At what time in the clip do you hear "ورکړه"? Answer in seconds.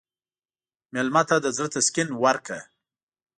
2.23-2.61